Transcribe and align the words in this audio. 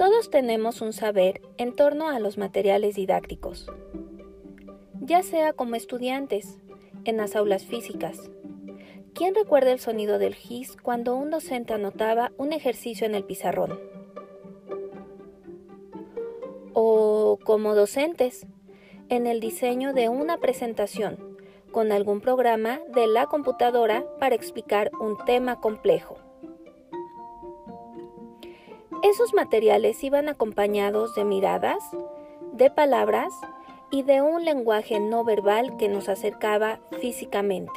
Todos 0.00 0.30
tenemos 0.30 0.80
un 0.80 0.94
saber 0.94 1.42
en 1.58 1.76
torno 1.76 2.08
a 2.08 2.18
los 2.20 2.38
materiales 2.38 2.94
didácticos, 2.94 3.70
ya 4.98 5.22
sea 5.22 5.52
como 5.52 5.74
estudiantes, 5.74 6.58
en 7.04 7.18
las 7.18 7.36
aulas 7.36 7.66
físicas. 7.66 8.30
¿Quién 9.12 9.34
recuerda 9.34 9.72
el 9.72 9.78
sonido 9.78 10.18
del 10.18 10.34
GIS 10.34 10.78
cuando 10.78 11.14
un 11.16 11.28
docente 11.28 11.74
anotaba 11.74 12.32
un 12.38 12.54
ejercicio 12.54 13.06
en 13.06 13.14
el 13.14 13.24
pizarrón? 13.24 13.78
O 16.72 17.38
como 17.44 17.74
docentes, 17.74 18.46
en 19.10 19.26
el 19.26 19.38
diseño 19.38 19.92
de 19.92 20.08
una 20.08 20.38
presentación 20.38 21.18
con 21.72 21.92
algún 21.92 22.22
programa 22.22 22.80
de 22.94 23.06
la 23.06 23.26
computadora 23.26 24.06
para 24.18 24.34
explicar 24.34 24.92
un 24.98 25.18
tema 25.26 25.60
complejo. 25.60 26.29
Esos 29.02 29.32
materiales 29.32 30.04
iban 30.04 30.28
acompañados 30.28 31.14
de 31.14 31.24
miradas, 31.24 31.82
de 32.52 32.70
palabras 32.70 33.32
y 33.90 34.02
de 34.02 34.20
un 34.20 34.44
lenguaje 34.44 35.00
no 35.00 35.24
verbal 35.24 35.78
que 35.78 35.88
nos 35.88 36.10
acercaba 36.10 36.80
físicamente. 37.00 37.72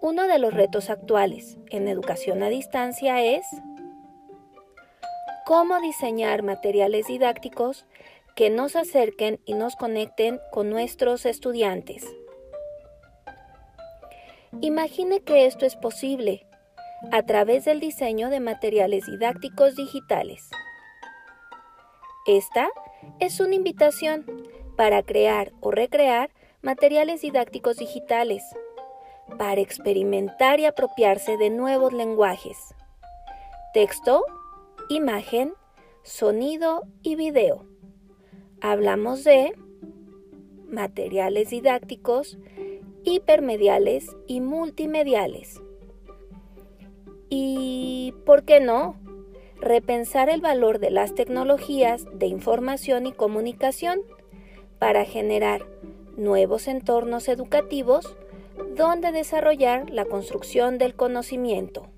Uno 0.00 0.28
de 0.28 0.38
los 0.38 0.54
retos 0.54 0.88
actuales 0.88 1.58
en 1.70 1.88
educación 1.88 2.44
a 2.44 2.48
distancia 2.48 3.24
es 3.24 3.44
cómo 5.44 5.80
diseñar 5.80 6.44
materiales 6.44 7.08
didácticos 7.08 7.86
que 8.36 8.50
nos 8.50 8.76
acerquen 8.76 9.40
y 9.44 9.54
nos 9.54 9.74
conecten 9.74 10.40
con 10.52 10.70
nuestros 10.70 11.26
estudiantes. 11.26 12.06
Imagine 14.60 15.20
que 15.20 15.46
esto 15.46 15.66
es 15.66 15.74
posible 15.74 16.46
a 17.12 17.22
través 17.22 17.64
del 17.64 17.80
diseño 17.80 18.30
de 18.30 18.40
materiales 18.40 19.06
didácticos 19.06 19.76
digitales. 19.76 20.50
Esta 22.26 22.68
es 23.20 23.40
una 23.40 23.54
invitación 23.54 24.24
para 24.76 25.02
crear 25.02 25.52
o 25.60 25.70
recrear 25.70 26.30
materiales 26.62 27.20
didácticos 27.20 27.76
digitales, 27.76 28.42
para 29.38 29.60
experimentar 29.60 30.60
y 30.60 30.66
apropiarse 30.66 31.36
de 31.36 31.50
nuevos 31.50 31.92
lenguajes, 31.92 32.56
texto, 33.72 34.24
imagen, 34.88 35.54
sonido 36.02 36.82
y 37.02 37.16
video. 37.16 37.66
Hablamos 38.60 39.24
de 39.24 39.54
materiales 40.66 41.50
didácticos, 41.50 42.38
hipermediales 43.04 44.16
y 44.26 44.40
multimediales. 44.40 45.60
Y, 47.36 48.14
¿por 48.24 48.44
qué 48.44 48.60
no? 48.60 48.94
Repensar 49.60 50.30
el 50.30 50.40
valor 50.40 50.78
de 50.78 50.92
las 50.92 51.16
tecnologías 51.16 52.06
de 52.12 52.26
información 52.26 53.06
y 53.06 53.12
comunicación 53.12 54.02
para 54.78 55.04
generar 55.04 55.66
nuevos 56.16 56.68
entornos 56.68 57.26
educativos 57.26 58.14
donde 58.76 59.10
desarrollar 59.10 59.90
la 59.90 60.04
construcción 60.04 60.78
del 60.78 60.94
conocimiento. 60.94 61.88